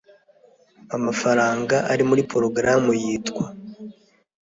[0.95, 3.45] amafaranga ari muri porogaramu yitwa